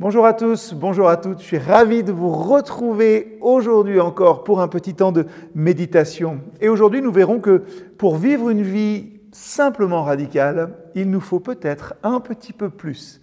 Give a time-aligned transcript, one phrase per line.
[0.00, 1.40] Bonjour à tous, bonjour à toutes.
[1.40, 6.40] Je suis ravi de vous retrouver aujourd'hui encore pour un petit temps de méditation.
[6.60, 7.64] Et aujourd'hui, nous verrons que
[7.98, 13.20] pour vivre une vie simplement radicale, il nous faut peut-être un petit peu plus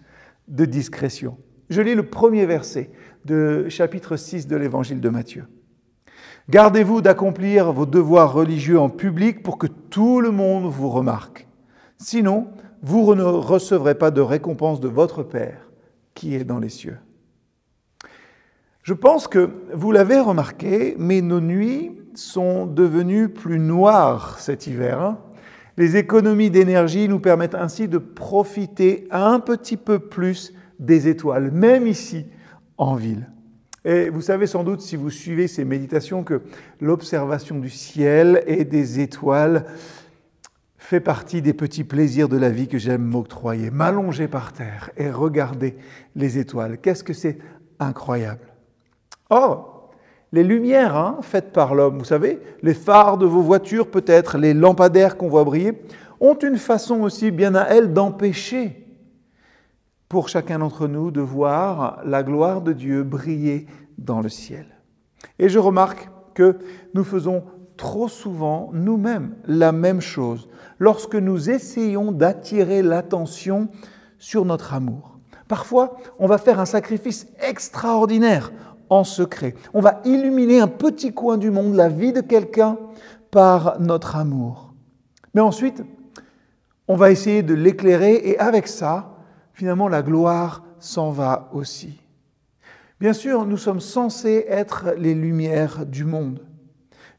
[0.49, 1.37] de discrétion.
[1.69, 2.89] Je lis le premier verset
[3.23, 5.45] de chapitre 6 de l'évangile de Matthieu.
[6.49, 11.47] Gardez-vous d'accomplir vos devoirs religieux en public pour que tout le monde vous remarque.
[11.99, 12.49] Sinon,
[12.81, 15.64] vous ne recevrez pas de récompense de votre Père
[16.15, 16.97] qui est dans les cieux.
[18.81, 25.17] Je pense que vous l'avez remarqué, mais nos nuits sont devenues plus noires cet hiver.
[25.77, 31.87] Les économies d'énergie nous permettent ainsi de profiter un petit peu plus des étoiles, même
[31.87, 32.25] ici
[32.77, 33.29] en ville.
[33.83, 36.41] Et vous savez sans doute, si vous suivez ces méditations, que
[36.79, 39.65] l'observation du ciel et des étoiles
[40.85, 43.71] fait partie des petits plaisirs de la vie que j'aime m'octroyer.
[43.71, 45.75] M'allonger par terre et regarder
[46.15, 46.77] les étoiles.
[46.77, 47.39] Qu'est-ce que c'est
[47.79, 48.45] incroyable.
[49.31, 49.89] Or,
[50.31, 54.53] les lumières hein, faites par l'homme, vous savez, les phares de vos voitures peut-être, les
[54.53, 55.81] lampadaires qu'on voit briller,
[56.19, 58.85] ont une façon aussi bien à elles d'empêcher
[60.07, 63.65] pour chacun d'entre nous de voir la gloire de Dieu briller
[63.97, 64.67] dans le ciel.
[65.39, 66.59] Et je remarque que
[66.93, 67.43] nous faisons
[67.77, 70.47] trop souvent nous-mêmes la même chose
[70.79, 73.69] lorsque nous essayons d'attirer l'attention
[74.17, 75.19] sur notre amour.
[75.47, 78.51] Parfois, on va faire un sacrifice extraordinaire
[78.89, 79.55] en secret.
[79.73, 82.77] On va illuminer un petit coin du monde, la vie de quelqu'un,
[83.31, 84.73] par notre amour.
[85.33, 85.83] Mais ensuite,
[86.87, 89.17] on va essayer de l'éclairer et avec ça,
[89.53, 91.99] finalement, la gloire s'en va aussi.
[92.99, 96.39] Bien sûr, nous sommes censés être les lumières du monde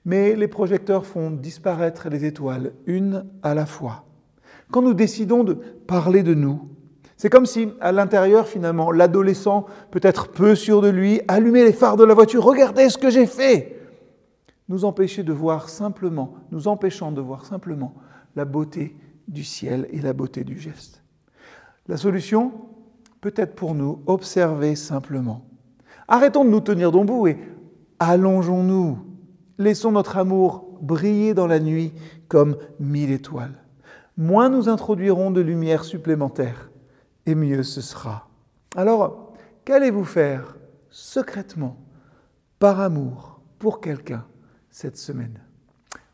[0.06, 4.04] mais les projecteurs font disparaître les étoiles, une à la fois.
[4.70, 6.68] Quand nous décidons de parler de nous,
[7.16, 11.96] c'est comme si, à l'intérieur, finalement, l'adolescent, peut-être peu sûr de lui, allumait les phares
[11.96, 13.80] de la voiture, regardez ce que j'ai fait,
[14.68, 17.94] nous empêchait de voir simplement, nous empêchant de voir simplement
[18.36, 21.02] la beauté du ciel et la beauté du geste.
[21.88, 22.52] La solution,
[23.20, 25.46] peut-être pour nous, observer simplement.
[26.06, 27.38] Arrêtons de nous tenir d'embout et
[27.98, 28.98] allongeons-nous
[29.58, 31.92] Laissons notre amour briller dans la nuit
[32.28, 33.62] comme mille étoiles.
[34.18, 36.70] Moins nous introduirons de lumière supplémentaire,
[37.26, 38.28] et mieux ce sera.
[38.76, 39.34] Alors,
[39.64, 40.56] qu'allez-vous faire
[40.90, 41.76] secrètement,
[42.58, 44.24] par amour, pour quelqu'un
[44.70, 45.40] cette semaine?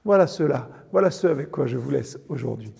[0.05, 2.75] Voilà cela, voilà ce avec quoi je vous laisse aujourd'hui.